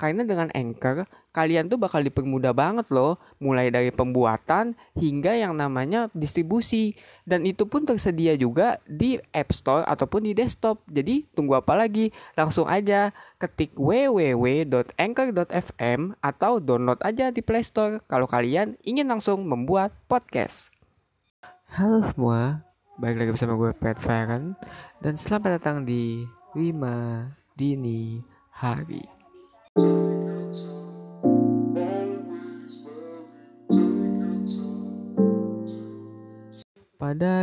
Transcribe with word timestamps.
Karena 0.00 0.24
dengan 0.24 0.48
Anchor, 0.56 1.04
kalian 1.36 1.68
tuh 1.68 1.76
bakal 1.76 2.00
dipermudah 2.00 2.56
banget 2.56 2.88
loh, 2.88 3.20
mulai 3.36 3.68
dari 3.68 3.92
pembuatan 3.92 4.72
hingga 4.96 5.36
yang 5.36 5.52
namanya 5.52 6.08
distribusi. 6.16 6.96
Dan 7.28 7.44
itu 7.44 7.68
pun 7.68 7.84
tersedia 7.84 8.32
juga 8.40 8.80
di 8.88 9.20
App 9.36 9.52
Store 9.52 9.84
ataupun 9.84 10.24
di 10.24 10.32
desktop. 10.32 10.80
Jadi 10.88 11.28
tunggu 11.36 11.60
apa 11.60 11.76
lagi? 11.76 12.16
Langsung 12.32 12.64
aja 12.64 13.12
ketik 13.36 13.76
www.anchor.fm 13.76 16.00
atau 16.24 16.64
download 16.64 17.04
aja 17.04 17.28
di 17.28 17.44
Play 17.44 17.60
Store 17.60 18.00
kalau 18.08 18.24
kalian 18.24 18.80
ingin 18.80 19.04
langsung 19.04 19.44
membuat 19.44 19.92
podcast. 20.08 20.72
Halo 21.76 22.00
semua, 22.08 22.64
balik 22.96 23.20
lagi 23.20 23.36
bersama 23.36 23.52
gue 23.52 23.76
Pat 23.76 24.00
Feren 24.00 24.56
dan 25.04 25.20
selamat 25.20 25.60
datang 25.60 25.84
di 25.84 26.24
5 26.56 27.52
Dini 27.52 28.24
Hari. 28.56 29.19
Pada 29.70 29.86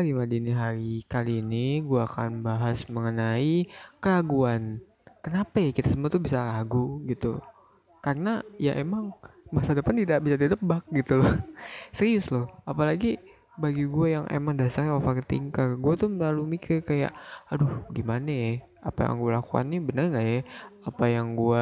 lima 0.04 0.28
dini 0.28 0.52
hari 0.52 1.08
kali 1.08 1.40
ini 1.40 1.80
gue 1.80 2.04
akan 2.04 2.44
bahas 2.44 2.84
mengenai 2.92 3.72
keraguan. 4.04 4.84
Kenapa 5.24 5.56
ya 5.64 5.72
kita 5.72 5.96
semua 5.96 6.12
tuh 6.12 6.20
bisa 6.20 6.44
ragu 6.44 7.00
gitu? 7.08 7.40
Karena 8.04 8.44
ya 8.60 8.76
emang 8.76 9.16
masa 9.48 9.72
depan 9.72 9.96
tidak 9.96 10.20
bisa 10.28 10.36
ditebak 10.36 10.84
gitu 10.92 11.24
loh. 11.24 11.32
Serius 11.96 12.28
loh, 12.28 12.52
apalagi 12.68 13.24
bagi 13.56 13.88
gue 13.88 14.20
yang 14.20 14.28
emang 14.28 14.60
dasarnya 14.60 15.00
overthinker 15.00 15.80
gue 15.80 15.94
tuh 15.96 16.12
selalu 16.12 16.60
mikir 16.60 16.86
kayak 16.86 17.10
aduh 17.50 17.88
gimana 17.90 18.30
ya 18.30 18.52
apa 18.86 19.10
yang 19.10 19.18
gue 19.18 19.32
lakukan 19.34 19.66
ini 19.66 19.80
bener 19.82 20.06
gak 20.14 20.28
ya 20.30 20.42
apa 20.86 21.06
yang 21.10 21.34
gue 21.34 21.62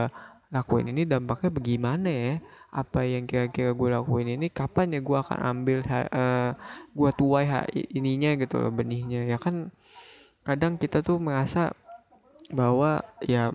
lakuin 0.56 0.88
ini 0.96 1.04
dampaknya 1.04 1.52
bagaimana 1.52 2.08
ya? 2.08 2.34
Apa 2.72 3.04
yang 3.04 3.28
kira-kira 3.28 3.76
gue 3.76 3.90
lakuin 3.92 4.40
ini? 4.40 4.48
Kapan 4.48 4.96
ya 4.96 5.04
gue 5.04 5.18
akan 5.20 5.40
ambil 5.44 5.84
uh, 5.84 6.56
gue 6.96 7.10
tuai 7.20 7.48
ininya 7.92 8.40
gitu 8.40 8.64
loh 8.64 8.72
benihnya. 8.72 9.28
Ya 9.28 9.36
kan 9.36 9.76
kadang 10.48 10.80
kita 10.80 11.04
tuh 11.04 11.20
merasa 11.20 11.76
bahwa 12.56 13.04
ya 13.20 13.52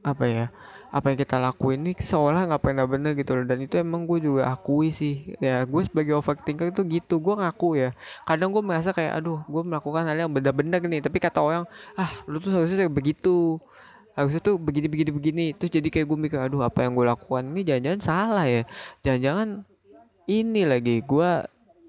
apa 0.00 0.24
ya 0.24 0.46
apa 0.90 1.14
yang 1.14 1.18
kita 1.22 1.38
lakuin 1.38 1.86
ini 1.86 1.92
seolah 1.94 2.50
nggak 2.50 2.62
pernah 2.64 2.88
bener 2.88 3.12
gitu 3.14 3.36
loh. 3.36 3.44
Dan 3.44 3.60
itu 3.60 3.76
emang 3.76 4.08
gue 4.08 4.24
juga 4.24 4.48
akui 4.48 4.96
sih. 4.96 5.36
Ya 5.44 5.60
gue 5.68 5.82
sebagai 5.84 6.16
overthinker 6.16 6.72
itu 6.72 6.82
gitu 6.88 7.20
gue 7.20 7.34
ngaku 7.36 7.84
ya. 7.84 7.90
Kadang 8.24 8.48
gue 8.48 8.64
merasa 8.64 8.96
kayak 8.96 9.20
aduh 9.20 9.44
gue 9.44 9.62
melakukan 9.62 10.08
hal 10.08 10.16
yang 10.16 10.32
benar-benar 10.32 10.80
nih. 10.80 11.04
Tapi 11.04 11.18
kata 11.20 11.38
orang 11.44 11.64
ah 12.00 12.10
lu 12.24 12.40
tuh 12.40 12.48
seharusnya 12.48 12.88
begitu 12.88 13.60
harusnya 14.14 14.40
tuh 14.42 14.56
begini 14.58 14.86
begini 14.90 15.10
begini. 15.14 15.46
Terus 15.56 15.70
jadi 15.74 15.88
kayak 15.88 16.06
gue 16.06 16.18
mikir 16.18 16.38
aduh 16.38 16.62
apa 16.66 16.84
yang 16.84 16.94
gue 16.98 17.06
lakukan 17.06 17.42
ini 17.50 17.62
jangan-jangan 17.66 18.00
salah 18.02 18.46
ya? 18.46 18.62
Jangan-jangan 19.06 19.48
ini 20.30 20.62
lagi 20.66 21.02
gue 21.02 21.30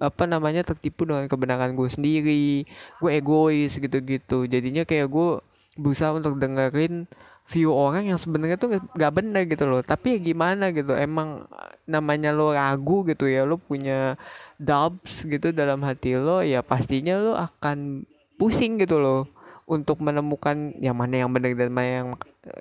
apa 0.01 0.23
namanya 0.25 0.65
tertipu 0.65 1.05
dengan 1.05 1.29
kebenaran 1.29 1.77
gue 1.77 1.89
sendiri. 1.89 2.65
Gue 2.97 3.11
egois 3.17 3.77
gitu-gitu. 3.77 4.49
Jadinya 4.49 4.85
kayak 4.85 5.07
gue 5.09 5.29
berusaha 5.77 6.13
untuk 6.17 6.37
dengerin 6.41 7.05
view 7.51 7.73
orang 7.75 8.07
yang 8.07 8.19
sebenarnya 8.21 8.55
tuh 8.55 8.79
gak 8.95 9.13
bener 9.13 9.43
gitu 9.49 9.65
loh. 9.67 9.81
Tapi 9.83 10.17
ya 10.17 10.19
gimana 10.21 10.71
gitu 10.71 10.95
emang 10.95 11.45
namanya 11.89 12.31
lo 12.31 12.53
ragu 12.55 13.03
gitu 13.05 13.27
ya 13.27 13.43
lo 13.43 13.59
punya 13.59 14.15
doubts 14.61 15.25
gitu 15.25 15.51
dalam 15.51 15.81
hati 15.83 16.15
lo 16.15 16.45
ya 16.45 16.61
pastinya 16.61 17.17
lo 17.17 17.33
akan 17.35 18.05
pusing 18.37 18.79
gitu 18.79 19.01
loh 19.01 19.27
untuk 19.71 20.03
menemukan 20.03 20.75
yang 20.83 20.91
mana 20.91 21.23
yang 21.23 21.31
benar 21.31 21.55
dan 21.55 21.71
mana 21.71 21.89
yang 22.03 22.09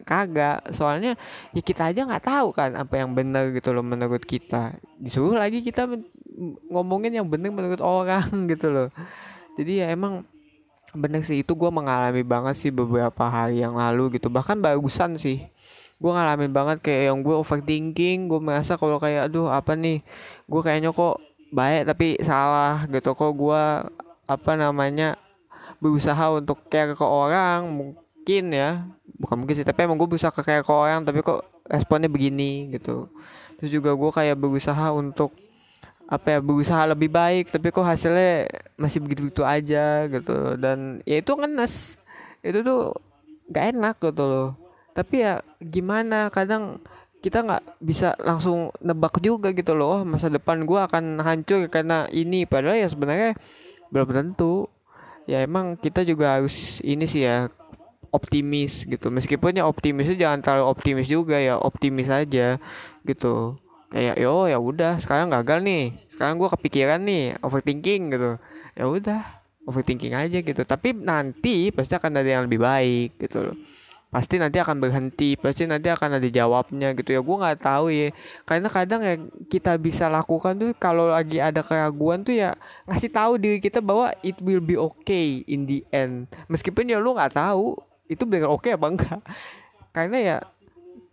kagak. 0.07 0.63
Soalnya 0.71 1.19
ya 1.51 1.61
kita 1.61 1.91
aja 1.91 2.07
nggak 2.07 2.23
tahu 2.23 2.55
kan 2.55 2.79
apa 2.79 3.03
yang 3.03 3.11
benar 3.11 3.51
gitu 3.51 3.75
loh 3.75 3.83
menurut 3.83 4.23
kita. 4.23 4.79
Disuruh 5.03 5.35
lagi 5.35 5.59
kita 5.59 5.91
ngomongin 6.71 7.19
yang 7.19 7.27
benar 7.27 7.51
menurut 7.51 7.83
orang 7.83 8.31
gitu 8.53 8.71
loh. 8.71 8.89
Jadi 9.59 9.83
ya 9.83 9.91
emang 9.91 10.23
bener 10.95 11.23
sih 11.27 11.43
itu 11.43 11.55
gue 11.55 11.71
mengalami 11.71 12.23
banget 12.23 12.55
sih 12.63 12.71
beberapa 12.71 13.27
hari 13.27 13.59
yang 13.67 13.75
lalu 13.75 14.23
gitu. 14.23 14.31
Bahkan 14.31 14.63
bagusan 14.63 15.19
sih 15.19 15.51
gue 16.01 16.09
ngalamin 16.15 16.55
banget 16.55 16.79
kayak 16.81 17.13
yang 17.13 17.19
gue 17.21 17.37
overthinking 17.37 18.31
gue 18.31 18.41
merasa 18.41 18.79
kalau 18.79 19.03
kayak 19.03 19.27
aduh 19.27 19.51
apa 19.51 19.75
nih? 19.75 19.99
Gue 20.47 20.63
kayaknya 20.63 20.95
kok 20.95 21.19
baik 21.51 21.91
tapi 21.91 22.23
salah 22.23 22.87
gitu. 22.87 23.19
Kok 23.19 23.33
gue 23.35 23.63
apa 24.31 24.53
namanya 24.55 25.19
berusaha 25.81 26.37
untuk 26.37 26.61
care 26.69 26.93
ke 26.93 27.03
orang 27.03 27.67
mungkin 27.67 28.45
ya. 28.53 28.85
Bukan 29.21 29.37
mungkin 29.45 29.57
sih 29.57 29.67
tapi 29.67 29.89
emang 29.89 29.97
gue 29.97 30.09
berusaha 30.09 30.31
ke 30.31 30.45
care 30.45 30.63
ke 30.63 30.73
orang 30.73 31.03
tapi 31.03 31.25
kok 31.25 31.43
responnya 31.67 32.07
begini 32.07 32.71
gitu. 32.77 33.09
Terus 33.59 33.71
juga 33.73 33.97
gue 33.97 34.11
kayak 34.13 34.37
berusaha 34.37 34.93
untuk 34.93 35.33
apa 36.11 36.37
ya 36.37 36.39
berusaha 36.43 36.83
lebih 36.91 37.07
baik 37.07 37.55
tapi 37.55 37.71
kok 37.71 37.87
hasilnya 37.87 38.51
masih 38.77 39.01
begitu-begitu 39.01 39.43
aja 39.43 40.07
gitu. 40.07 40.55
Dan 40.61 41.01
ya 41.09 41.19
itu 41.19 41.33
ngenes. 41.35 41.97
Itu 42.45 42.61
tuh 42.65 42.81
gak 43.51 43.77
enak 43.77 43.97
gitu 43.99 44.25
loh. 44.25 44.49
Tapi 44.93 45.25
ya 45.25 45.41
gimana 45.61 46.29
kadang 46.29 46.81
kita 47.21 47.45
nggak 47.45 47.65
bisa 47.85 48.17
langsung 48.17 48.73
nebak 48.81 49.21
juga 49.21 49.53
gitu 49.53 49.77
loh. 49.77 50.03
Masa 50.09 50.33
depan 50.33 50.65
gue 50.65 50.81
akan 50.81 51.21
hancur 51.21 51.69
karena 51.69 52.09
ini 52.13 52.49
padahal 52.49 52.81
ya 52.81 52.89
sebenarnya 52.89 53.37
belum 53.93 54.09
tentu 54.09 54.67
ya 55.25 55.45
emang 55.45 55.77
kita 55.77 56.05
juga 56.05 56.39
harus 56.39 56.81
ini 56.85 57.05
sih 57.05 57.25
ya 57.25 57.49
optimis 58.11 58.85
gitu. 58.87 59.09
Meskipun 59.09 59.59
ya 59.59 59.65
optimisnya 59.67 60.17
jangan 60.17 60.41
terlalu 60.43 60.65
optimis 60.71 61.09
juga 61.09 61.37
ya 61.39 61.57
optimis 61.59 62.09
aja 62.11 62.57
gitu. 63.05 63.57
Kayak 63.91 64.17
yo 64.23 64.47
ya 64.47 64.59
udah 64.59 64.99
sekarang 65.03 65.33
gagal 65.35 65.61
nih. 65.65 65.97
Sekarang 66.15 66.37
gue 66.39 66.49
kepikiran 66.51 67.01
nih 67.03 67.39
overthinking 67.43 68.03
gitu. 68.15 68.31
Ya 68.79 68.85
udah 68.87 69.21
overthinking 69.67 70.15
aja 70.15 70.39
gitu. 70.41 70.63
Tapi 70.63 70.95
nanti 70.95 71.75
pasti 71.75 71.95
akan 71.99 72.21
ada 72.21 72.31
yang 72.31 72.45
lebih 72.47 72.61
baik 72.63 73.19
gitu 73.19 73.51
loh 73.51 73.57
pasti 74.11 74.43
nanti 74.43 74.59
akan 74.59 74.83
berhenti 74.83 75.39
pasti 75.39 75.71
nanti 75.71 75.87
akan 75.87 76.19
ada 76.19 76.29
jawabnya 76.29 76.93
gitu 76.99 77.15
ya. 77.15 77.21
Gue 77.23 77.37
nggak 77.39 77.59
tahu 77.63 77.87
ya. 77.95 78.11
Karena 78.45 78.69
kadang 78.69 79.01
ya 79.07 79.15
kita 79.47 79.79
bisa 79.79 80.11
lakukan 80.11 80.59
tuh 80.59 80.71
kalau 80.77 81.15
lagi 81.15 81.39
ada 81.39 81.63
keraguan 81.63 82.27
tuh 82.27 82.35
ya 82.35 82.59
ngasih 82.91 83.11
tahu 83.11 83.39
diri 83.39 83.59
kita 83.63 83.79
bahwa 83.79 84.11
it 84.27 84.37
will 84.43 84.61
be 84.61 84.75
okay 84.75 85.47
in 85.47 85.65
the 85.65 85.87
end. 85.95 86.27
Meskipun 86.51 86.91
ya 86.91 86.99
lu 86.99 87.15
nggak 87.15 87.39
tahu 87.39 87.79
itu 88.11 88.27
benar 88.27 88.51
oke 88.51 88.67
okay 88.67 88.75
apa 88.75 88.87
enggak 88.91 89.21
karena 89.95 90.19
ya 90.19 90.37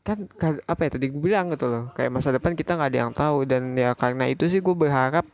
kan 0.02 0.26
apa 0.66 0.82
ya 0.88 0.90
tadi 0.98 1.12
gue 1.14 1.22
bilang 1.22 1.52
gitu 1.54 1.68
loh 1.70 1.94
kayak 1.94 2.10
masa 2.10 2.34
depan 2.34 2.58
kita 2.58 2.74
nggak 2.74 2.90
ada 2.90 3.00
yang 3.06 3.14
tahu 3.14 3.44
dan 3.46 3.76
ya 3.78 3.94
karena 3.94 4.26
itu 4.32 4.50
sih 4.50 4.64
gue 4.64 4.72
berharap 4.72 5.28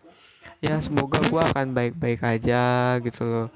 ya 0.60 0.82
semoga 0.82 1.22
gue 1.24 1.42
akan 1.54 1.72
baik-baik 1.72 2.20
aja 2.26 2.98
gitu 3.00 3.24
loh 3.24 3.48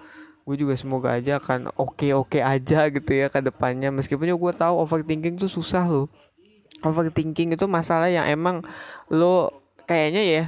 gue 0.48 0.56
juga 0.56 0.80
semoga 0.80 1.12
aja 1.12 1.44
akan 1.44 1.76
oke-oke 1.76 2.40
aja 2.40 2.88
gitu 2.88 3.12
ya 3.12 3.28
ke 3.28 3.44
depannya. 3.44 3.92
Meskipun 3.92 4.32
gue 4.32 4.54
tahu 4.56 4.80
overthinking 4.80 5.36
tuh 5.36 5.52
susah 5.52 5.84
loh. 5.84 6.08
Overthinking 6.80 7.60
itu 7.60 7.68
masalah 7.68 8.08
yang 8.08 8.24
emang 8.32 8.64
lo 9.12 9.52
kayaknya 9.84 10.24
ya 10.24 10.44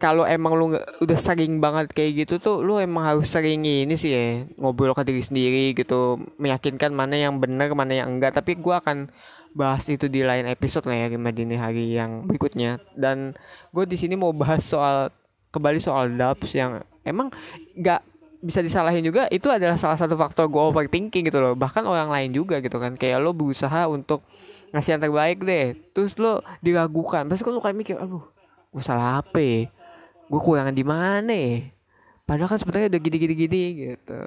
kalau 0.00 0.24
emang 0.24 0.56
lu 0.56 0.72
udah 1.04 1.18
sering 1.20 1.60
banget 1.60 1.92
kayak 1.92 2.24
gitu 2.24 2.34
tuh 2.40 2.56
lu 2.62 2.80
emang 2.80 3.02
harus 3.04 3.26
sering 3.28 3.60
ini 3.66 3.98
sih 3.98 4.14
ya 4.14 4.46
ngobrol 4.56 4.96
ke 4.96 5.04
diri 5.04 5.20
sendiri 5.20 5.76
gitu. 5.76 6.16
Meyakinkan 6.40 6.96
mana 6.96 7.20
yang 7.20 7.36
benar 7.36 7.68
mana 7.76 8.00
yang 8.00 8.16
enggak. 8.16 8.32
Tapi 8.32 8.56
gue 8.56 8.72
akan 8.72 9.12
bahas 9.52 9.84
itu 9.90 10.08
di 10.08 10.24
lain 10.24 10.48
episode 10.48 10.86
lah 10.88 10.96
ya 10.96 11.06
lima 11.12 11.28
dini 11.28 11.60
hari 11.60 11.92
yang 11.92 12.24
berikutnya. 12.24 12.80
Dan 12.96 13.36
gue 13.68 13.84
di 13.84 14.00
sini 14.00 14.16
mau 14.16 14.32
bahas 14.32 14.64
soal 14.64 15.12
kembali 15.52 15.76
soal 15.76 16.08
dubs 16.08 16.56
yang 16.56 16.80
emang 17.04 17.28
nggak 17.76 18.09
bisa 18.40 18.64
disalahin 18.64 19.04
juga 19.04 19.28
itu 19.28 19.46
adalah 19.52 19.76
salah 19.76 20.00
satu 20.00 20.16
faktor 20.16 20.48
gue 20.48 20.60
overthinking 20.60 21.28
gitu 21.28 21.38
loh. 21.40 21.52
Bahkan 21.52 21.84
orang 21.84 22.08
lain 22.08 22.32
juga 22.32 22.58
gitu 22.64 22.80
kan. 22.80 22.96
Kayak 22.96 23.20
lo 23.20 23.36
berusaha 23.36 23.86
untuk 23.86 24.24
ngasih 24.72 24.96
yang 24.96 25.02
terbaik 25.04 25.38
deh. 25.44 25.76
Terus 25.92 26.16
lo 26.16 26.40
diragukan. 26.64 27.28
Pasti 27.28 27.44
kan 27.44 27.52
lo 27.52 27.60
kayak 27.60 27.76
mikir 27.76 27.96
aduh 28.00 28.24
gue 28.72 28.82
salah 28.82 29.20
apa 29.20 29.38
ya? 29.38 29.68
Gue 30.26 30.40
kurangan 30.40 30.72
di 30.72 30.84
mana 30.84 31.32
ya? 31.32 31.68
Padahal 32.24 32.48
kan 32.48 32.58
sebenarnya 32.58 32.88
udah 32.96 33.00
gini-gini 33.02 33.34
gini 33.36 33.62
gitu. 33.92 34.20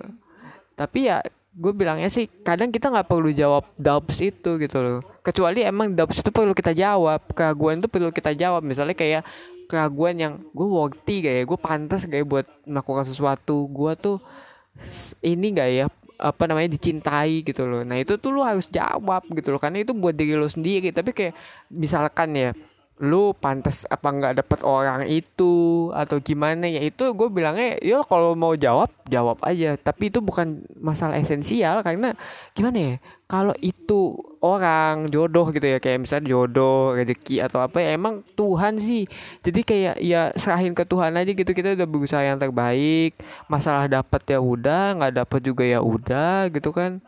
Tapi 0.77 1.10
ya 1.10 1.24
gue 1.54 1.69
bilangnya 1.69 2.10
sih 2.10 2.25
kadang 2.42 2.74
kita 2.74 2.89
nggak 2.89 3.06
perlu 3.06 3.30
jawab 3.30 3.65
doubts 3.77 4.21
itu 4.21 4.57
gitu 4.62 4.77
loh. 4.81 5.00
Kecuali 5.25 5.65
emang 5.65 5.94
doubts 5.94 6.21
itu 6.21 6.30
perlu 6.30 6.54
kita 6.54 6.74
jawab 6.74 7.21
keraguan 7.33 7.81
itu 7.81 7.89
perlu 7.89 8.13
kita 8.13 8.33
jawab. 8.38 8.62
Misalnya 8.62 8.94
kayak 8.94 9.25
keraguan 9.69 10.15
yang 10.19 10.33
gue 10.51 10.68
worthy 10.68 11.24
gak 11.24 11.36
ya? 11.39 11.44
Gue 11.48 11.60
pantas 11.60 12.06
gak 12.06 12.19
ya 12.19 12.25
buat 12.25 12.48
melakukan 12.68 13.06
sesuatu? 13.07 13.68
Gue 13.71 13.94
tuh 13.98 14.18
ini 15.24 15.54
gak 15.56 15.69
ya? 15.69 15.86
Apa 16.19 16.48
namanya? 16.48 16.71
Dicintai 16.74 17.44
gitu 17.44 17.68
loh. 17.68 17.81
Nah 17.83 18.00
itu 18.00 18.15
tuh 18.15 18.31
lo 18.31 18.44
harus 18.44 18.68
jawab 18.68 19.24
gitu 19.31 19.54
loh. 19.56 19.60
Karena 19.60 19.83
itu 19.83 19.92
buat 19.95 20.13
diri 20.13 20.36
lo 20.36 20.48
sendiri. 20.48 20.92
Tapi 20.94 21.12
kayak 21.12 21.33
misalkan 21.71 22.36
ya 22.36 22.51
lu 23.01 23.33
pantas 23.33 23.89
apa 23.89 24.05
nggak 24.05 24.45
dapet 24.45 24.59
orang 24.61 25.09
itu 25.09 25.89
atau 25.97 26.21
gimana 26.21 26.69
ya 26.69 26.77
itu 26.85 27.09
gue 27.17 27.25
bilangnya 27.25 27.81
ya 27.81 28.05
kalau 28.05 28.37
mau 28.37 28.53
jawab 28.53 28.93
jawab 29.09 29.41
aja. 29.41 29.73
Tapi 29.81 30.13
itu 30.13 30.21
bukan 30.21 30.61
masalah 30.77 31.17
esensial 31.17 31.81
karena 31.81 32.13
gimana 32.53 32.77
ya 32.77 32.95
kalau 33.25 33.57
itu 33.65 34.13
orang 34.45 35.09
jodoh 35.09 35.49
gitu 35.49 35.65
ya 35.65 35.81
kayak 35.81 36.05
misalnya 36.05 36.29
jodoh 36.29 36.93
rezeki 36.93 37.41
atau 37.41 37.65
apa 37.65 37.81
ya 37.81 37.97
emang 37.97 38.21
Tuhan 38.37 38.77
sih. 38.77 39.09
Jadi 39.41 39.65
kayak 39.65 39.95
ya 39.97 40.29
serahin 40.37 40.77
ke 40.77 40.85
Tuhan 40.85 41.17
aja 41.17 41.31
gitu 41.33 41.49
kita 41.49 41.73
udah 41.73 41.87
berusaha 41.89 42.21
yang 42.21 42.37
terbaik 42.37 43.17
masalah 43.49 43.89
dapat 43.89 44.21
ya 44.29 44.37
udah 44.37 45.01
nggak 45.01 45.13
dapat 45.25 45.39
juga 45.41 45.63
ya 45.65 45.81
udah 45.81 46.53
gitu 46.53 46.69
kan 46.69 47.01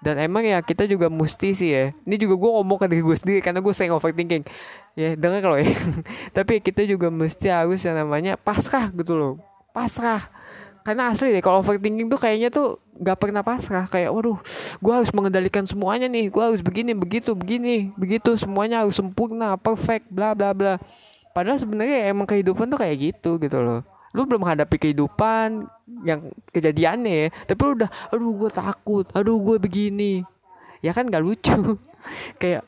dan 0.00 0.16
emang 0.16 0.40
ya 0.40 0.64
kita 0.64 0.88
juga 0.88 1.12
mesti 1.12 1.52
sih 1.52 1.70
ya. 1.76 1.92
Ini 2.08 2.16
juga 2.16 2.40
gue 2.40 2.50
ngomong 2.56 2.80
ke 2.80 2.86
diri 2.88 3.02
gue 3.04 3.16
sendiri 3.20 3.40
karena 3.44 3.60
gue 3.60 3.72
sering 3.76 3.92
overthinking. 3.92 4.48
Ya 4.96 5.12
dengar 5.12 5.44
kalau 5.44 5.56
ya. 5.60 5.68
Tapi 6.36 6.64
kita 6.64 6.88
juga 6.88 7.12
mesti 7.12 7.52
harus 7.52 7.84
yang 7.84 8.00
namanya 8.00 8.40
pasrah 8.40 8.88
gitu 8.96 9.12
loh. 9.12 9.34
Pasrah. 9.76 10.32
Karena 10.80 11.12
asli 11.12 11.36
deh 11.36 11.44
kalau 11.44 11.60
overthinking 11.60 12.08
tuh 12.08 12.16
kayaknya 12.16 12.48
tuh 12.48 12.80
gak 12.96 13.20
pernah 13.20 13.44
pasrah. 13.44 13.84
Kayak 13.84 14.16
waduh 14.16 14.40
gue 14.80 14.92
harus 14.96 15.12
mengendalikan 15.12 15.68
semuanya 15.68 16.08
nih. 16.08 16.32
Gue 16.32 16.48
harus 16.48 16.64
begini 16.64 16.96
begitu 16.96 17.36
begini 17.36 17.92
begitu. 18.00 18.40
Semuanya 18.40 18.80
harus 18.80 18.96
sempurna 18.96 19.60
perfect 19.60 20.08
bla 20.08 20.32
bla 20.32 20.56
bla. 20.56 20.80
Padahal 21.36 21.60
sebenarnya 21.60 22.08
emang 22.08 22.24
kehidupan 22.24 22.72
tuh 22.72 22.80
kayak 22.80 22.96
gitu 23.12 23.36
gitu 23.36 23.60
loh 23.60 23.99
lu 24.10 24.26
belum 24.26 24.42
menghadapi 24.42 24.76
kehidupan 24.78 25.70
yang 26.02 26.34
kejadiannya 26.50 27.14
ya. 27.14 27.28
Tapi 27.46 27.60
lu 27.62 27.72
udah 27.82 27.90
aduh 28.10 28.32
gue 28.46 28.50
takut. 28.50 29.06
Aduh 29.14 29.38
gue 29.38 29.56
begini. 29.62 30.26
Ya 30.82 30.90
kan 30.90 31.06
gak 31.06 31.22
lucu. 31.22 31.78
Kayak 32.40 32.66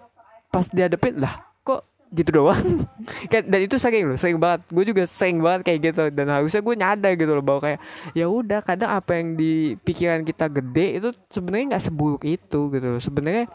pas 0.52 0.68
dihadapin 0.68 1.18
lah 1.18 1.42
kok 1.66 1.82
gitu 2.14 2.30
doang? 2.30 2.86
Kayak 3.30 3.50
dan 3.50 3.60
itu 3.66 3.76
sering 3.80 4.06
loh 4.06 4.18
sering 4.18 4.38
banget. 4.38 4.62
Gue 4.70 4.84
juga 4.86 5.02
sering 5.08 5.42
banget 5.42 5.60
kayak 5.66 5.78
gitu. 5.90 6.04
Dan 6.14 6.30
harusnya 6.30 6.62
gue 6.62 6.74
nyadar 6.78 7.12
gitu 7.18 7.32
loh 7.34 7.44
bahwa 7.44 7.60
kayak 7.66 7.80
ya 8.14 8.26
udah 8.30 8.60
kadang 8.62 8.90
apa 8.94 9.18
yang 9.18 9.34
di 9.34 9.74
pikiran 9.82 10.22
kita 10.22 10.46
gede 10.46 10.86
itu 11.02 11.08
sebenarnya 11.26 11.74
nggak 11.74 11.84
seburuk 11.90 12.22
itu 12.22 12.60
gitu 12.70 12.86
loh. 12.86 13.02
Sebenarnya 13.02 13.50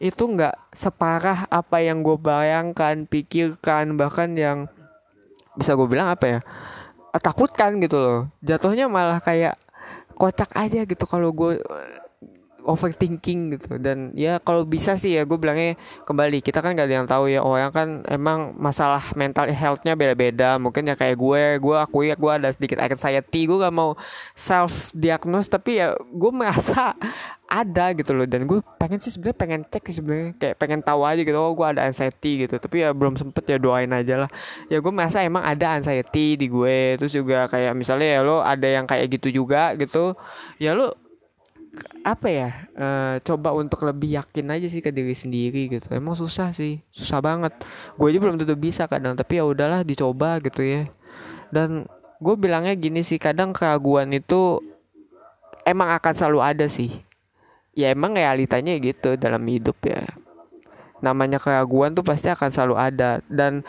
itu 0.00 0.24
nggak 0.24 0.72
separah 0.72 1.44
apa 1.52 1.84
yang 1.84 2.00
gue 2.00 2.16
bayangkan 2.16 3.04
pikirkan 3.04 3.96
bahkan 4.00 4.32
yang 4.32 4.64
bisa 5.60 5.76
gue 5.76 5.84
bilang 5.84 6.08
apa 6.08 6.24
ya 6.24 6.40
takutkan 7.18 7.82
gitu 7.82 7.98
loh. 7.98 8.18
Jatuhnya 8.44 8.86
malah 8.86 9.18
kayak 9.18 9.58
kocak 10.14 10.52
aja 10.54 10.84
gitu 10.84 11.04
kalau 11.08 11.32
gue 11.32 11.58
overthinking 12.64 13.56
gitu. 13.56 13.76
Dan 13.80 14.12
ya 14.16 14.38
kalau 14.40 14.64
bisa 14.64 14.96
sih 14.96 15.16
ya 15.16 15.22
gue 15.24 15.38
bilangnya 15.38 15.76
kembali 16.04 16.44
kita 16.44 16.60
kan 16.60 16.76
gak 16.76 16.88
ada 16.88 16.96
yang 17.02 17.08
tahu 17.08 17.30
ya 17.30 17.40
orang 17.40 17.72
kan 17.72 17.88
emang 18.08 18.54
masalah 18.56 19.02
mental 19.16 19.48
healthnya 19.50 19.96
beda-beda. 19.96 20.56
Mungkin 20.60 20.88
ya 20.88 20.94
kayak 20.96 21.16
gue 21.16 21.42
gue 21.60 21.76
akui 21.76 22.12
ya 22.12 22.16
gue 22.16 22.32
ada 22.32 22.48
sedikit 22.52 22.80
anxiety 22.80 23.46
gue 23.48 23.58
gak 23.60 23.74
mau 23.74 23.96
self 24.36 24.92
diagnose 24.96 25.48
tapi 25.48 25.80
ya 25.80 25.96
gue 25.96 26.32
merasa 26.32 26.96
ada 27.50 27.90
gitu 27.98 28.14
loh. 28.14 28.24
Dan 28.30 28.46
gue 28.46 28.62
pengen 28.78 29.02
sih 29.02 29.10
sebenarnya 29.10 29.38
pengen 29.38 29.60
cek 29.66 29.82
sih 29.90 29.96
sebenarnya 29.98 30.30
kayak 30.38 30.56
pengen 30.56 30.80
tahu 30.86 31.02
aja 31.02 31.20
gitu 31.20 31.36
oh 31.36 31.52
gue 31.52 31.66
ada 31.66 31.82
anxiety 31.84 32.46
gitu. 32.46 32.56
Tapi 32.62 32.86
ya 32.86 32.94
belum 32.94 33.18
sempet 33.18 33.44
ya 33.50 33.58
doain 33.58 33.90
aja 33.90 34.26
lah. 34.26 34.30
Ya 34.70 34.78
gue 34.78 34.92
merasa 34.94 35.20
emang 35.26 35.42
ada 35.42 35.74
anxiety 35.74 36.38
di 36.38 36.46
gue. 36.46 36.96
Terus 36.96 37.12
juga 37.12 37.50
kayak 37.50 37.74
misalnya 37.74 38.08
ya 38.16 38.20
lo 38.22 38.40
ada 38.40 38.68
yang 38.68 38.86
kayak 38.86 39.10
gitu 39.18 39.42
juga 39.42 39.74
gitu 39.74 40.14
ya 40.62 40.72
lo 40.78 40.94
apa 42.02 42.26
ya 42.32 42.50
e, 42.74 42.86
coba 43.22 43.54
untuk 43.54 43.86
lebih 43.86 44.18
yakin 44.18 44.46
aja 44.50 44.66
sih 44.66 44.82
ke 44.82 44.90
diri 44.90 45.14
sendiri 45.14 45.70
gitu. 45.70 45.86
Emang 45.94 46.18
susah 46.18 46.50
sih 46.50 46.82
susah 46.90 47.22
banget. 47.22 47.54
Gue 47.94 48.10
aja 48.10 48.18
belum 48.18 48.36
tentu 48.40 48.56
bisa 48.58 48.90
kadang 48.90 49.14
tapi 49.14 49.38
ya 49.38 49.44
udahlah 49.46 49.86
dicoba 49.86 50.42
gitu 50.42 50.64
ya. 50.64 50.90
Dan 51.54 51.86
gue 52.18 52.34
bilangnya 52.36 52.74
gini 52.74 53.06
sih 53.06 53.16
kadang 53.16 53.54
keraguan 53.54 54.10
itu 54.12 54.60
emang 55.62 55.94
akan 55.94 56.12
selalu 56.14 56.40
ada 56.42 56.66
sih. 56.66 56.90
Ya 57.76 57.94
emang 57.94 58.18
realitanya 58.18 58.74
gitu 58.82 59.14
dalam 59.14 59.46
hidup 59.46 59.78
ya. 59.86 60.02
Namanya 61.00 61.40
keraguan 61.40 61.94
tuh 61.96 62.04
pasti 62.04 62.28
akan 62.28 62.50
selalu 62.50 62.76
ada. 62.76 63.22
Dan 63.30 63.62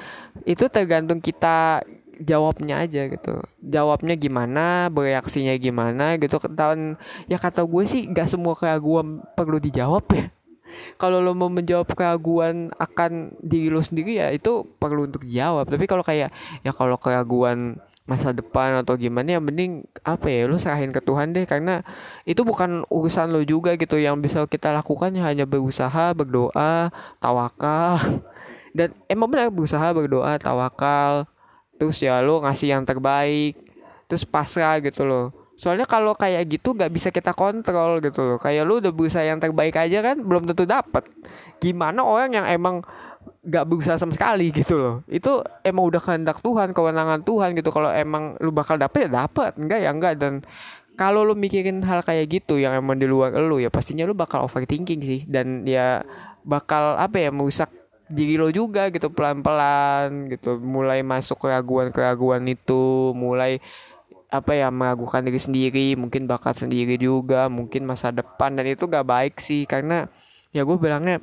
itu 0.44 0.68
tergantung 0.68 1.22
kita 1.22 1.86
jawabnya 2.22 2.86
aja 2.86 3.10
gitu. 3.10 3.42
Jawabnya 3.60 4.16
gimana 4.16 4.88
bereaksinya 4.94 5.58
gimana 5.58 6.16
gitu. 6.22 6.38
Tahun 6.38 6.96
ya 7.26 7.38
kata 7.42 7.66
gue 7.66 7.84
sih 7.90 8.08
gak 8.10 8.30
semua 8.30 8.54
keraguan 8.54 9.26
perlu 9.34 9.58
dijawab 9.58 10.06
ya. 10.14 10.26
Kalau 11.02 11.20
lo 11.20 11.36
mau 11.36 11.52
menjawab 11.52 11.92
keraguan 11.92 12.72
akan 12.80 13.36
diri 13.44 13.68
lo 13.68 13.84
sendiri 13.84 14.22
ya 14.22 14.32
itu 14.32 14.64
perlu 14.80 15.10
untuk 15.10 15.28
dijawab. 15.28 15.68
Tapi 15.68 15.84
kalau 15.84 16.02
kayak 16.06 16.32
ya 16.64 16.72
kalau 16.72 16.96
keraguan 16.96 17.76
masa 18.10 18.34
depan 18.34 18.82
atau 18.82 18.98
gimana 18.98 19.38
yang 19.38 19.44
mending 19.46 19.86
apa 20.02 20.26
ya 20.28 20.50
lu 20.50 20.58
serahin 20.58 20.96
ke 20.96 21.04
Tuhan 21.04 21.36
deh. 21.36 21.44
Karena 21.44 21.84
itu 22.24 22.42
bukan 22.48 22.88
urusan 22.88 23.36
lo 23.36 23.44
juga 23.44 23.76
gitu. 23.76 24.00
Yang 24.00 24.32
bisa 24.32 24.40
kita 24.48 24.72
lakukan 24.72 25.12
hanya 25.20 25.44
berusaha 25.44 26.16
berdoa 26.16 26.90
tawakal. 27.20 28.00
Dan 28.78 28.96
emang 29.12 29.28
benar 29.28 29.52
berusaha 29.52 29.92
berdoa 29.92 30.40
tawakal 30.40 31.28
terus 31.82 31.98
ya 31.98 32.22
lo 32.22 32.46
ngasih 32.46 32.78
yang 32.78 32.86
terbaik. 32.86 33.58
Terus 34.06 34.22
pasrah 34.22 34.78
gitu 34.86 35.02
loh. 35.02 35.34
Soalnya 35.58 35.90
kalau 35.90 36.14
kayak 36.14 36.46
gitu 36.46 36.78
gak 36.78 36.94
bisa 36.94 37.10
kita 37.10 37.34
kontrol 37.34 37.98
gitu 37.98 38.22
loh. 38.22 38.38
Kayak 38.38 38.70
lu 38.70 38.78
udah 38.78 38.94
berusaha 38.94 39.26
yang 39.26 39.42
terbaik 39.42 39.74
aja 39.74 40.06
kan 40.06 40.22
belum 40.22 40.46
tentu 40.46 40.70
dapat 40.70 41.10
gimana 41.58 42.06
orang 42.06 42.38
yang 42.38 42.46
emang 42.46 42.86
gak 43.42 43.66
berusaha 43.66 43.98
sama 43.98 44.14
sekali 44.14 44.54
gitu 44.54 44.78
loh. 44.78 44.96
Itu 45.10 45.42
emang 45.66 45.90
udah 45.90 45.98
kehendak 45.98 46.38
Tuhan 46.46 46.78
kewenangan 46.78 47.26
Tuhan 47.26 47.58
gitu. 47.58 47.74
Kalau 47.74 47.90
emang 47.90 48.38
lu 48.38 48.54
bakal 48.54 48.78
dapet 48.78 49.10
ya 49.10 49.26
dapet. 49.26 49.58
Enggak 49.58 49.80
ya 49.82 49.90
enggak. 49.90 50.14
Dan 50.22 50.46
kalau 50.94 51.26
lu 51.26 51.34
mikirin 51.34 51.82
hal 51.82 52.06
kayak 52.06 52.30
gitu 52.30 52.62
yang 52.62 52.78
emang 52.78 53.02
di 53.02 53.10
luar 53.10 53.34
lu 53.34 53.58
ya 53.58 53.74
pastinya 53.74 54.06
lu 54.06 54.14
bakal 54.14 54.46
overthinking 54.46 55.02
sih. 55.02 55.26
Dan 55.26 55.66
ya 55.66 56.06
bakal 56.46 57.02
apa 57.02 57.18
ya 57.18 57.34
merusak 57.34 57.74
diri 58.12 58.36
lo 58.36 58.52
juga 58.52 58.92
gitu 58.92 59.10
pelan-pelan 59.10 60.30
gitu 60.30 60.60
mulai 60.60 61.02
masuk 61.02 61.48
keraguan-keraguan 61.48 62.44
itu 62.46 63.16
mulai 63.16 63.64
apa 64.32 64.56
ya 64.56 64.72
meragukan 64.72 65.24
diri 65.24 65.40
sendiri 65.40 65.88
mungkin 66.00 66.24
bakat 66.24 66.64
sendiri 66.64 66.96
juga 66.96 67.52
mungkin 67.52 67.84
masa 67.84 68.16
depan 68.16 68.56
dan 68.56 68.64
itu 68.64 68.88
gak 68.88 69.04
baik 69.04 69.36
sih 69.44 69.68
karena 69.68 70.08
ya 70.56 70.64
gue 70.64 70.78
bilangnya 70.80 71.20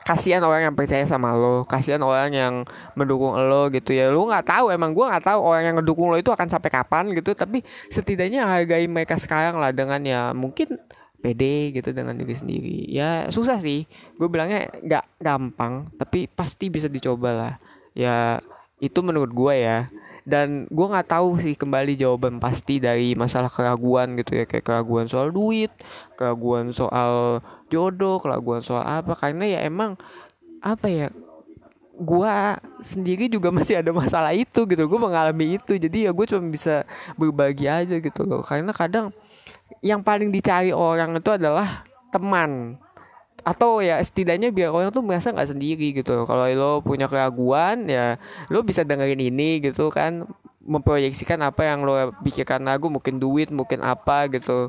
kasihan 0.00 0.40
orang 0.40 0.72
yang 0.72 0.76
percaya 0.76 1.04
sama 1.04 1.36
lo 1.36 1.68
kasihan 1.68 2.00
orang 2.00 2.32
yang 2.32 2.54
mendukung 2.96 3.36
lo 3.36 3.68
gitu 3.68 3.92
ya. 3.92 4.08
Lo 4.08 4.24
nggak 4.24 4.48
tahu 4.48 4.72
emang 4.72 4.96
gue 4.96 5.04
nggak 5.04 5.24
tahu 5.28 5.40
orang 5.44 5.62
yang 5.70 5.76
mendukung 5.76 6.08
lo 6.08 6.16
itu 6.16 6.32
akan 6.32 6.48
sampai 6.48 6.70
kapan 6.72 7.12
gitu 7.12 7.36
tapi 7.36 7.60
setidaknya 7.92 8.48
hargai 8.48 8.88
mereka 8.88 9.20
sekarang 9.20 9.60
lah 9.60 9.70
dengan 9.70 10.00
ya 10.02 10.32
mungkin 10.32 10.80
pede 11.20 11.76
gitu 11.76 11.92
dengan 11.92 12.16
diri 12.16 12.34
sendiri. 12.34 12.78
Ya 12.88 13.28
susah 13.28 13.60
sih. 13.60 13.84
Gue 14.16 14.26
bilangnya 14.26 14.72
nggak 14.80 15.04
gampang 15.20 15.92
tapi 16.00 16.26
pasti 16.26 16.72
bisa 16.72 16.88
dicoba 16.88 17.30
lah 17.30 17.54
ya 17.92 18.40
itu 18.80 18.98
menurut 19.04 19.30
gue 19.30 19.54
ya. 19.60 19.86
Dan 20.20 20.68
gue 20.68 20.86
nggak 20.86 21.10
tahu 21.10 21.40
sih 21.40 21.56
kembali 21.56 21.96
jawaban 21.96 22.38
pasti 22.40 22.76
dari 22.80 23.16
masalah 23.16 23.52
keraguan 23.52 24.16
gitu 24.20 24.40
ya. 24.40 24.44
Kayak 24.48 24.64
keraguan 24.64 25.06
soal 25.06 25.28
duit 25.32 25.72
keraguan 26.16 26.72
soal 26.72 27.44
jodoh 27.68 28.20
keraguan 28.20 28.64
soal 28.64 28.84
apa. 28.84 29.12
Karena 29.16 29.44
ya 29.44 29.60
emang 29.64 30.00
apa 30.60 30.88
ya 30.88 31.08
gue 32.00 32.34
sendiri 32.80 33.28
juga 33.28 33.52
masih 33.56 33.80
ada 33.80 33.92
masalah 33.92 34.32
itu 34.32 34.64
gitu. 34.64 34.82
Gue 34.88 35.00
mengalami 35.00 35.60
itu. 35.60 35.76
Jadi 35.76 36.08
ya 36.08 36.10
gue 36.16 36.26
cuma 36.28 36.48
bisa 36.48 36.88
berbagi 37.20 37.68
aja 37.68 37.96
gitu 38.00 38.24
loh. 38.24 38.40
Karena 38.40 38.72
kadang 38.72 39.12
yang 39.80 40.04
paling 40.04 40.28
dicari 40.28 40.70
orang 40.74 41.16
itu 41.16 41.30
adalah 41.32 41.84
teman. 42.12 42.76
Atau 43.40 43.80
ya 43.80 43.96
setidaknya 44.04 44.52
biar 44.52 44.68
orang 44.68 44.92
tuh 44.92 45.00
merasa 45.00 45.32
nggak 45.32 45.56
sendiri 45.56 45.96
gitu 45.96 46.28
kalau 46.28 46.44
lo 46.52 46.84
punya 46.84 47.08
keraguan 47.08 47.88
ya 47.88 48.20
lo 48.52 48.60
bisa 48.60 48.84
dengerin 48.84 49.20
ini 49.20 49.64
gitu 49.64 49.88
kan. 49.88 50.28
Memproyeksikan 50.60 51.40
apa 51.40 51.64
yang 51.64 51.88
lo 51.88 52.12
pikirkan. 52.20 52.60
Lagu 52.68 52.92
mungkin 52.92 53.16
duit 53.16 53.48
mungkin 53.48 53.80
apa 53.80 54.28
gitu. 54.28 54.68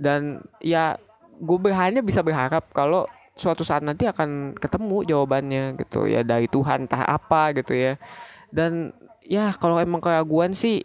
Dan 0.00 0.40
ya 0.64 0.96
gue 1.36 1.58
berhanya 1.60 2.00
bisa 2.00 2.24
berharap 2.24 2.64
kalau 2.72 3.04
suatu 3.36 3.64
saat 3.64 3.84
nanti 3.84 4.08
akan 4.08 4.56
ketemu 4.56 5.04
jawabannya 5.04 5.76
gitu. 5.76 6.08
Ya 6.08 6.24
dari 6.24 6.48
Tuhan 6.48 6.88
entah 6.88 7.04
apa 7.04 7.52
gitu 7.52 7.76
ya. 7.76 8.00
Dan 8.48 8.96
ya 9.28 9.52
kalau 9.52 9.76
emang 9.76 10.00
keraguan 10.00 10.56
sih 10.56 10.82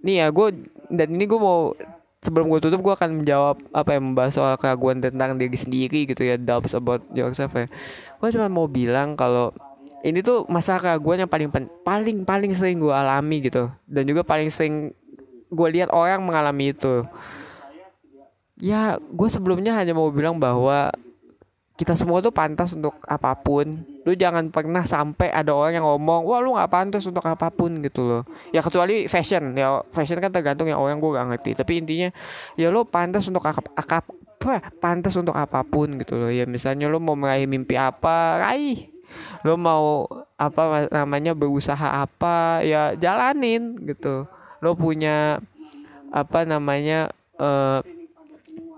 nih 0.00 0.24
ya 0.24 0.26
gue 0.32 0.56
dan 0.90 1.08
ini 1.12 1.24
gue 1.28 1.38
mau 1.38 1.76
sebelum 2.26 2.50
gue 2.50 2.58
tutup 2.58 2.82
gue 2.82 2.94
akan 2.98 3.22
menjawab 3.22 3.62
apa 3.70 3.94
yang 3.94 4.10
membahas 4.10 4.34
soal 4.34 4.58
keraguan 4.58 4.98
tentang 4.98 5.38
diri 5.38 5.54
sendiri 5.54 6.10
gitu 6.10 6.26
ya 6.26 6.34
doubts 6.34 6.74
about 6.74 7.06
yourself 7.14 7.54
ya. 7.54 7.70
Gue 8.18 8.28
cuma 8.34 8.50
mau 8.50 8.66
bilang 8.66 9.14
kalau 9.14 9.54
ini 10.02 10.26
tuh 10.26 10.42
masalah 10.50 10.82
keraguan 10.82 11.22
yang 11.22 11.30
paling 11.30 11.48
paling 11.86 12.26
paling 12.26 12.50
sering 12.58 12.82
gue 12.82 12.90
alami 12.90 13.46
gitu. 13.46 13.70
Dan 13.86 14.10
juga 14.10 14.26
paling 14.26 14.50
sering 14.50 14.90
gue 15.46 15.68
lihat 15.70 15.94
orang 15.94 16.26
mengalami 16.26 16.74
itu. 16.74 17.06
Ya 18.58 18.98
gue 18.98 19.28
sebelumnya 19.30 19.78
hanya 19.78 19.94
mau 19.94 20.10
bilang 20.10 20.42
bahwa 20.42 20.90
kita 21.78 21.94
semua 21.94 22.18
tuh 22.18 22.34
pantas 22.34 22.74
untuk 22.74 22.98
apa 23.06 23.36
pun 23.38 23.95
lu 24.06 24.14
jangan 24.14 24.54
pernah 24.54 24.86
sampai 24.86 25.34
ada 25.34 25.50
orang 25.50 25.82
yang 25.82 25.86
ngomong 25.86 26.22
wah 26.22 26.38
lu 26.38 26.54
nggak 26.54 26.70
pantas 26.70 27.02
untuk 27.10 27.26
apa 27.26 27.50
pun 27.50 27.82
gitu 27.82 28.06
loh. 28.06 28.22
Ya 28.54 28.62
kecuali 28.62 29.10
fashion. 29.10 29.58
Ya 29.58 29.82
fashion 29.90 30.22
kan 30.22 30.30
tergantung 30.30 30.70
ya 30.70 30.78
orang 30.78 31.02
gue 31.02 31.10
gak 31.10 31.26
ngerti. 31.34 31.50
Tapi 31.58 31.82
intinya 31.82 32.08
ya 32.54 32.70
lu 32.70 32.86
pantas 32.86 33.26
untuk 33.26 33.42
akap, 33.42 33.66
akap 33.74 34.06
apa 34.36 34.62
pantas 34.78 35.18
untuk 35.18 35.34
apa 35.34 35.66
pun 35.66 35.98
gitu 35.98 36.14
loh. 36.14 36.30
Ya 36.30 36.46
misalnya 36.46 36.86
lu 36.86 37.02
mau 37.02 37.18
meraih 37.18 37.50
mimpi 37.50 37.74
apa 37.74 38.46
raih. 38.46 38.94
Lu 39.42 39.58
mau 39.58 40.06
apa 40.38 40.86
namanya 40.94 41.34
berusaha 41.34 42.06
apa 42.06 42.62
ya 42.62 42.94
jalanin 42.94 43.74
gitu. 43.90 44.22
Lo 44.62 44.78
punya 44.78 45.42
apa 46.14 46.46
namanya 46.46 47.10
uh, 47.42 47.82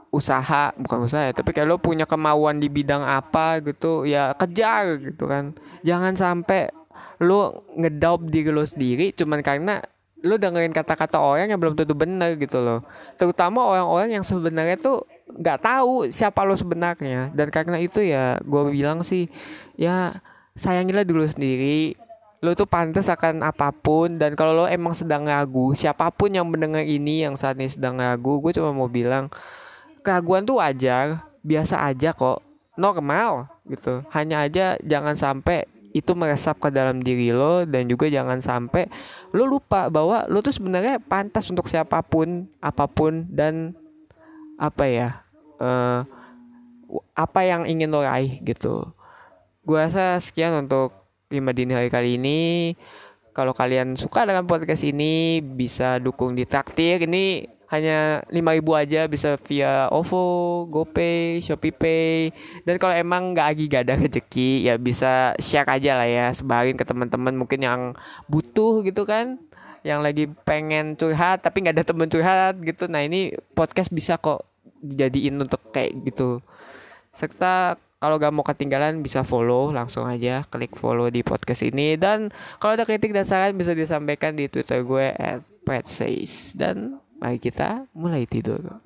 usaha 0.09 0.73
bukan 0.81 1.05
usaha 1.05 1.29
ya 1.29 1.37
tapi 1.37 1.53
kalau 1.53 1.77
punya 1.77 2.09
kemauan 2.09 2.57
di 2.57 2.73
bidang 2.73 3.05
apa 3.05 3.61
gitu 3.61 4.09
ya 4.09 4.33
kejar 4.35 4.99
gitu 5.01 5.29
kan. 5.29 5.53
Jangan 5.85 6.17
sampai 6.17 6.73
lo 7.19 7.67
ngedaup 7.75 8.31
diri 8.31 8.51
lo 8.51 8.63
sendiri 8.63 9.11
cuman 9.13 9.43
karena 9.43 9.83
lo 10.27 10.35
dengerin 10.35 10.75
kata-kata 10.75 11.23
orang 11.23 11.55
yang 11.55 11.61
belum 11.63 11.79
tentu 11.79 11.95
benar 11.95 12.35
gitu 12.35 12.59
loh. 12.59 12.83
Terutama 13.15 13.63
orang-orang 13.63 14.19
yang 14.19 14.25
sebenarnya 14.27 14.75
tuh 14.75 15.07
nggak 15.31 15.63
tahu 15.63 16.11
siapa 16.11 16.43
lo 16.43 16.59
sebenarnya. 16.59 17.31
Dan 17.31 17.55
karena 17.55 17.79
itu 17.79 18.03
ya 18.03 18.43
gue 18.43 18.63
bilang 18.75 19.07
sih 19.07 19.31
ya 19.79 20.19
sayangilah 20.59 21.07
dulu 21.07 21.23
sendiri. 21.23 21.95
Lo 22.43 22.55
tuh 22.55 22.67
pantas 22.67 23.07
akan 23.07 23.47
apa 23.47 23.71
pun. 23.71 24.19
Dan 24.19 24.35
kalau 24.35 24.59
lo 24.59 24.67
emang 24.67 24.95
sedang 24.95 25.23
ragu 25.23 25.71
siapa 25.79 26.11
pun 26.11 26.35
yang 26.35 26.51
mendengar 26.51 26.83
ini 26.83 27.23
yang 27.23 27.39
saat 27.39 27.55
ini 27.55 27.71
sedang 27.71 28.03
ragu 28.03 28.43
gue 28.43 28.51
cuma 28.59 28.75
mau 28.75 28.91
bilang 28.91 29.31
keraguan 30.09 30.49
tuh 30.49 30.57
wajar 30.57 31.21
biasa 31.45 31.85
aja 31.85 32.17
kok 32.17 32.41
normal 32.81 33.45
gitu. 33.69 34.01
Hanya 34.09 34.49
aja 34.49 34.81
jangan 34.81 35.13
sampai 35.13 35.69
itu 35.93 36.17
meresap 36.17 36.57
ke 36.57 36.73
dalam 36.73 37.05
diri 37.05 37.29
lo 37.29 37.69
dan 37.69 37.85
juga 37.85 38.09
jangan 38.09 38.41
sampai 38.41 38.89
lo 39.37 39.45
lupa 39.45 39.93
bahwa 39.93 40.25
lo 40.33 40.41
tuh 40.41 40.57
sebenarnya 40.57 40.97
pantas 40.97 41.53
untuk 41.53 41.69
siapa 41.69 42.01
pun 42.01 42.49
apa 42.65 42.89
pun 42.89 43.29
dan 43.29 43.77
apa 44.57 44.85
ya 44.89 45.09
uh, 45.61 46.09
apa 47.13 47.41
yang 47.45 47.69
ingin 47.69 47.93
lo 47.93 48.01
raih 48.01 48.41
gitu. 48.41 48.89
Gue 49.69 49.77
rasa 49.77 50.17
sekian 50.25 50.57
untuk 50.57 50.97
lima 51.29 51.53
dini 51.53 51.77
hari 51.77 51.93
kali 51.93 52.17
ini. 52.17 52.73
Kalau 53.37 53.53
kalian 53.53 53.95
suka 53.95 54.25
dengan 54.25 54.49
podcast 54.49 54.83
ini 54.83 55.39
bisa 55.45 56.01
dukung 56.01 56.35
di 56.35 56.49
traktir. 56.49 57.05
Ini 57.05 57.58
hanya 57.69 58.25
5000 58.33 58.81
aja 58.81 59.01
bisa 59.05 59.37
via 59.45 59.93
OVO, 59.93 60.65
GoPay, 60.73 61.45
ShopeePay. 61.45 62.33
Dan 62.65 62.81
kalau 62.81 62.97
emang 62.97 63.37
nggak 63.37 63.47
lagi 63.53 63.65
gak 63.69 63.85
ada 63.85 63.95
rezeki 64.01 64.65
ya 64.65 64.75
bisa 64.81 65.37
share 65.37 65.69
aja 65.69 66.01
lah 66.01 66.09
ya, 66.09 66.27
sebarin 66.33 66.81
ke 66.81 66.85
teman-teman 66.85 67.37
mungkin 67.37 67.61
yang 67.61 67.81
butuh 68.25 68.81
gitu 68.89 69.05
kan, 69.05 69.37
yang 69.85 70.01
lagi 70.01 70.33
pengen 70.49 70.97
curhat 70.97 71.45
tapi 71.45 71.61
nggak 71.61 71.77
ada 71.77 71.85
temen 71.85 72.09
curhat 72.09 72.57
gitu. 72.65 72.89
Nah 72.89 73.05
ini 73.05 73.37
podcast 73.53 73.93
bisa 73.93 74.17
kok 74.17 74.49
dijadiin 74.81 75.37
untuk 75.37 75.61
kayak 75.69 75.93
gitu. 76.09 76.41
Serta 77.13 77.77
kalau 77.99 78.15
gak 78.17 78.31
mau 78.31 78.47
ketinggalan 78.47 79.03
bisa 79.03 79.27
follow 79.27 79.75
langsung 79.75 80.07
aja 80.07 80.47
klik 80.47 80.79
follow 80.79 81.11
di 81.11 81.27
podcast 81.27 81.67
ini 81.67 81.99
dan 81.99 82.31
kalau 82.63 82.79
ada 82.79 82.87
kritik 82.87 83.11
dan 83.11 83.27
saran 83.27 83.59
bisa 83.59 83.75
disampaikan 83.75 84.39
di 84.39 84.47
twitter 84.47 84.87
gue 84.87 85.11
at 85.19 85.43
dan 86.55 87.03
Mari 87.19 87.43
kita 87.43 87.91
mulai 87.99 88.31
tidur. 88.31 88.79